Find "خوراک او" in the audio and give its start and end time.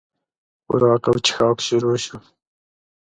0.65-1.15